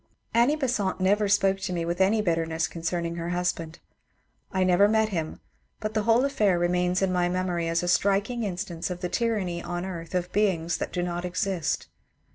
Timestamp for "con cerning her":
2.67-3.29